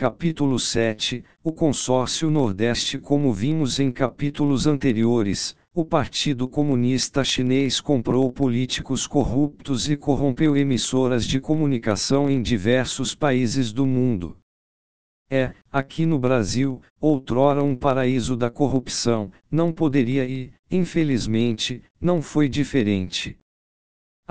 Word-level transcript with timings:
Capítulo 0.00 0.58
7 0.58 1.22
O 1.44 1.52
Consórcio 1.52 2.30
Nordeste 2.30 2.96
Como 2.96 3.34
vimos 3.34 3.78
em 3.78 3.92
capítulos 3.92 4.66
anteriores, 4.66 5.54
o 5.74 5.84
Partido 5.84 6.48
Comunista 6.48 7.22
Chinês 7.22 7.82
comprou 7.82 8.32
políticos 8.32 9.06
corruptos 9.06 9.90
e 9.90 9.98
corrompeu 9.98 10.56
emissoras 10.56 11.26
de 11.26 11.38
comunicação 11.38 12.30
em 12.30 12.40
diversos 12.40 13.14
países 13.14 13.74
do 13.74 13.84
mundo. 13.84 14.38
É, 15.30 15.52
aqui 15.70 16.06
no 16.06 16.18
Brasil, 16.18 16.80
outrora 16.98 17.62
um 17.62 17.76
paraíso 17.76 18.34
da 18.38 18.48
corrupção, 18.48 19.30
não 19.50 19.70
poderia 19.70 20.24
e, 20.24 20.50
infelizmente, 20.70 21.82
não 22.00 22.22
foi 22.22 22.48
diferente. 22.48 23.38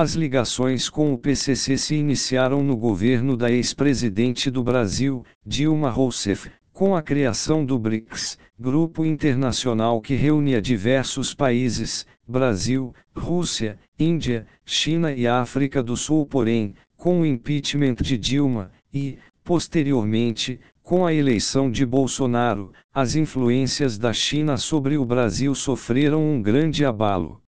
As 0.00 0.14
ligações 0.14 0.88
com 0.88 1.12
o 1.12 1.18
PCC 1.18 1.76
se 1.76 1.96
iniciaram 1.96 2.62
no 2.62 2.76
governo 2.76 3.36
da 3.36 3.50
ex-presidente 3.50 4.48
do 4.48 4.62
Brasil, 4.62 5.24
Dilma 5.44 5.90
Rousseff, 5.90 6.48
com 6.72 6.94
a 6.94 7.02
criação 7.02 7.64
do 7.64 7.76
BRICS, 7.76 8.38
grupo 8.56 9.04
internacional 9.04 10.00
que 10.00 10.14
reunia 10.14 10.62
diversos 10.62 11.34
países, 11.34 12.06
Brasil, 12.28 12.94
Rússia, 13.12 13.76
Índia, 13.98 14.46
China 14.64 15.12
e 15.12 15.26
África 15.26 15.82
do 15.82 15.96
Sul, 15.96 16.24
porém, 16.26 16.76
com 16.96 17.22
o 17.22 17.26
impeachment 17.26 17.96
de 17.96 18.16
Dilma, 18.16 18.70
e, 18.94 19.18
posteriormente, 19.42 20.60
com 20.80 21.06
a 21.06 21.12
eleição 21.12 21.68
de 21.68 21.84
Bolsonaro, 21.84 22.72
as 22.94 23.16
influências 23.16 23.98
da 23.98 24.12
China 24.12 24.58
sobre 24.58 24.96
o 24.96 25.04
Brasil 25.04 25.56
sofreram 25.56 26.24
um 26.24 26.40
grande 26.40 26.84
abalo. 26.84 27.42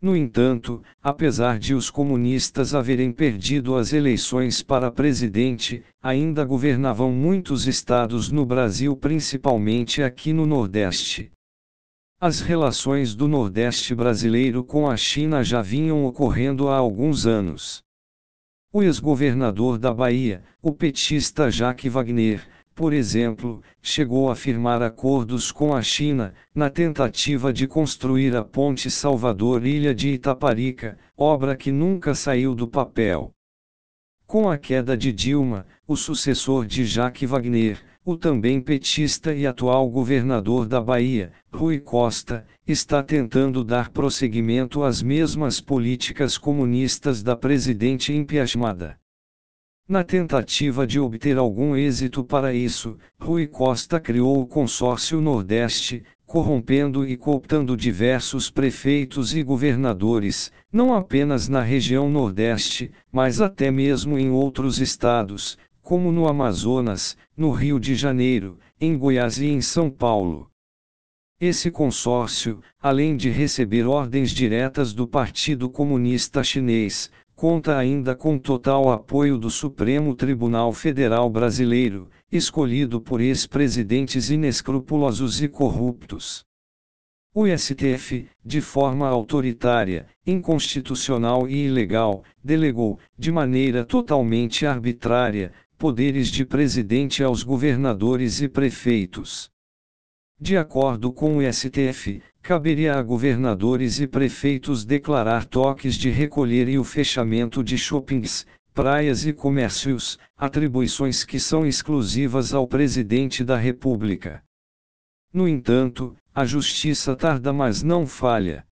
No 0.00 0.16
entanto, 0.16 0.80
apesar 1.02 1.58
de 1.58 1.74
os 1.74 1.90
comunistas 1.90 2.72
haverem 2.72 3.10
perdido 3.10 3.74
as 3.74 3.92
eleições 3.92 4.62
para 4.62 4.92
presidente, 4.92 5.82
ainda 6.00 6.44
governavam 6.44 7.10
muitos 7.10 7.66
estados 7.66 8.30
no 8.30 8.46
Brasil, 8.46 8.96
principalmente 8.96 10.00
aqui 10.00 10.32
no 10.32 10.46
Nordeste. 10.46 11.32
As 12.20 12.40
relações 12.40 13.14
do 13.16 13.26
Nordeste 13.26 13.92
brasileiro 13.92 14.62
com 14.62 14.88
a 14.88 14.96
China 14.96 15.42
já 15.42 15.62
vinham 15.62 16.04
ocorrendo 16.04 16.68
há 16.68 16.76
alguns 16.76 17.26
anos. 17.26 17.82
O 18.72 18.82
ex-governador 18.82 19.78
da 19.78 19.92
Bahia, 19.92 20.44
o 20.62 20.72
petista 20.72 21.50
Jacques 21.50 21.92
Wagner, 21.92 22.46
por 22.78 22.92
exemplo, 22.92 23.60
chegou 23.82 24.30
a 24.30 24.36
firmar 24.36 24.80
acordos 24.82 25.50
com 25.50 25.74
a 25.74 25.82
China, 25.82 26.32
na 26.54 26.70
tentativa 26.70 27.52
de 27.52 27.66
construir 27.66 28.36
a 28.36 28.44
Ponte 28.44 28.88
Salvador-Ilha 28.88 29.92
de 29.92 30.10
Itaparica, 30.10 30.96
obra 31.16 31.56
que 31.56 31.72
nunca 31.72 32.14
saiu 32.14 32.54
do 32.54 32.68
papel. 32.68 33.32
Com 34.28 34.48
a 34.48 34.56
queda 34.56 34.96
de 34.96 35.12
Dilma, 35.12 35.66
o 35.88 35.96
sucessor 35.96 36.66
de 36.66 36.84
Jacques 36.84 37.28
Wagner, 37.28 37.80
o 38.04 38.16
também 38.16 38.60
petista 38.60 39.34
e 39.34 39.44
atual 39.44 39.90
governador 39.90 40.64
da 40.64 40.80
Bahia, 40.80 41.32
Rui 41.52 41.80
Costa, 41.80 42.46
está 42.64 43.02
tentando 43.02 43.64
dar 43.64 43.90
prosseguimento 43.90 44.84
às 44.84 45.02
mesmas 45.02 45.60
políticas 45.60 46.38
comunistas 46.38 47.24
da 47.24 47.34
presidente 47.34 48.12
impeachmentada. 48.14 48.96
Na 49.88 50.04
tentativa 50.04 50.86
de 50.86 51.00
obter 51.00 51.38
algum 51.38 51.74
êxito 51.74 52.22
para 52.22 52.52
isso, 52.52 52.98
Rui 53.18 53.46
Costa 53.46 53.98
criou 53.98 54.38
o 54.38 54.46
Consórcio 54.46 55.18
Nordeste, 55.18 56.04
corrompendo 56.26 57.08
e 57.08 57.16
cooptando 57.16 57.74
diversos 57.74 58.50
prefeitos 58.50 59.34
e 59.34 59.42
governadores, 59.42 60.52
não 60.70 60.92
apenas 60.92 61.48
na 61.48 61.62
região 61.62 62.10
Nordeste, 62.10 62.92
mas 63.10 63.40
até 63.40 63.70
mesmo 63.70 64.18
em 64.18 64.28
outros 64.28 64.78
estados, 64.78 65.56
como 65.80 66.12
no 66.12 66.28
Amazonas, 66.28 67.16
no 67.34 67.50
Rio 67.50 67.80
de 67.80 67.94
Janeiro, 67.94 68.58
em 68.78 68.94
Goiás 68.94 69.38
e 69.38 69.46
em 69.46 69.62
São 69.62 69.88
Paulo. 69.88 70.50
Esse 71.40 71.70
consórcio, 71.70 72.60
além 72.78 73.16
de 73.16 73.30
receber 73.30 73.86
ordens 73.86 74.32
diretas 74.32 74.92
do 74.92 75.08
Partido 75.08 75.70
Comunista 75.70 76.44
Chinês, 76.44 77.10
conta 77.38 77.78
ainda 77.78 78.16
com 78.16 78.36
total 78.36 78.90
apoio 78.90 79.38
do 79.38 79.48
Supremo 79.48 80.12
Tribunal 80.12 80.72
Federal 80.72 81.30
Brasileiro, 81.30 82.10
escolhido 82.32 83.00
por 83.00 83.20
ex-presidentes 83.20 84.28
inescrupulosos 84.28 85.40
e 85.40 85.46
corruptos. 85.46 86.44
O 87.32 87.46
STF, 87.46 88.26
de 88.44 88.60
forma 88.60 89.06
autoritária, 89.06 90.08
inconstitucional 90.26 91.48
e 91.48 91.66
ilegal, 91.66 92.24
delegou, 92.42 92.98
de 93.16 93.30
maneira 93.30 93.84
totalmente 93.84 94.66
arbitrária, 94.66 95.52
poderes 95.78 96.32
de 96.32 96.44
presidente 96.44 97.22
aos 97.22 97.44
governadores 97.44 98.42
e 98.42 98.48
prefeitos. 98.48 99.48
De 100.40 100.56
acordo 100.56 101.12
com 101.12 101.38
o 101.38 101.52
STF, 101.52 102.22
caberia 102.40 102.94
a 102.94 103.02
governadores 103.02 103.98
e 103.98 104.06
prefeitos 104.06 104.84
declarar 104.84 105.44
toques 105.44 105.96
de 105.96 106.10
recolher 106.10 106.68
e 106.68 106.78
o 106.78 106.84
fechamento 106.84 107.62
de 107.64 107.76
shoppings, 107.76 108.46
praias 108.72 109.26
e 109.26 109.32
comércios, 109.32 110.16
atribuições 110.36 111.24
que 111.24 111.40
são 111.40 111.66
exclusivas 111.66 112.54
ao 112.54 112.68
presidente 112.68 113.42
da 113.42 113.56
República. 113.56 114.40
No 115.32 115.48
entanto, 115.48 116.16
a 116.32 116.44
justiça 116.44 117.16
tarda 117.16 117.52
mas 117.52 117.82
não 117.82 118.06
falha. 118.06 118.64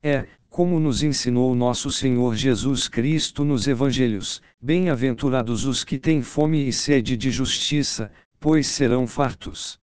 É, 0.00 0.28
como 0.48 0.78
nos 0.78 1.02
ensinou 1.02 1.52
nosso 1.56 1.90
Senhor 1.90 2.36
Jesus 2.36 2.86
Cristo 2.86 3.44
nos 3.44 3.66
Evangelhos: 3.66 4.40
bem-aventurados 4.62 5.64
os 5.64 5.82
que 5.82 5.98
têm 5.98 6.22
fome 6.22 6.68
e 6.68 6.72
sede 6.72 7.16
de 7.16 7.32
justiça, 7.32 8.08
pois 8.38 8.68
serão 8.68 9.04
fartos 9.04 9.80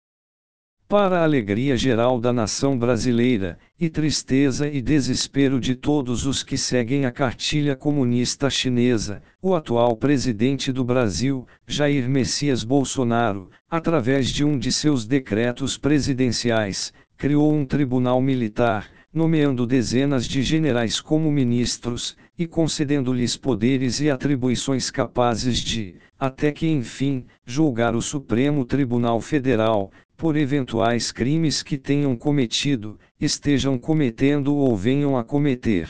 para 0.89 1.19
a 1.19 1.23
alegria 1.23 1.77
geral 1.77 2.19
da 2.19 2.33
nação 2.33 2.75
brasileira, 2.75 3.59
e 3.79 3.91
tristeza 3.91 4.67
e 4.67 4.81
desespero 4.81 5.59
de 5.59 5.75
todos 5.75 6.25
os 6.25 6.41
que 6.41 6.57
seguem 6.57 7.05
a 7.05 7.11
cartilha 7.11 7.75
comunista 7.75 8.49
chinesa, 8.49 9.21
o 9.39 9.53
atual 9.53 9.95
presidente 9.95 10.71
do 10.71 10.83
Brasil, 10.83 11.45
Jair 11.67 12.09
Messias 12.09 12.63
Bolsonaro, 12.63 13.51
através 13.69 14.29
de 14.29 14.43
um 14.43 14.57
de 14.57 14.71
seus 14.71 15.05
decretos 15.05 15.77
presidenciais, 15.77 16.91
criou 17.15 17.53
um 17.53 17.65
tribunal 17.65 18.19
militar, 18.19 18.89
nomeando 19.13 19.67
dezenas 19.67 20.25
de 20.25 20.41
generais 20.41 20.99
como 20.99 21.31
ministros, 21.31 22.17
e 22.35 22.47
concedendo-lhes 22.47 23.37
poderes 23.37 23.99
e 23.99 24.09
atribuições 24.09 24.89
capazes 24.89 25.59
de, 25.59 25.95
até 26.17 26.51
que 26.51 26.67
enfim, 26.67 27.25
julgar 27.45 27.95
o 27.95 28.01
Supremo 28.01 28.65
Tribunal 28.65 29.21
Federal, 29.21 29.91
por 30.19 30.35
eventuais 30.35 31.13
crimes 31.13 31.63
que 31.63 31.77
tenham 31.77 32.13
cometido, 32.13 32.99
estejam 33.17 33.79
cometendo 33.79 34.53
ou 34.53 34.75
venham 34.75 35.17
a 35.17 35.23
cometer. 35.23 35.89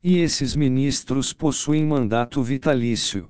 E 0.00 0.18
esses 0.18 0.54
ministros 0.54 1.32
possuem 1.32 1.84
mandato 1.84 2.40
vitalício. 2.40 3.28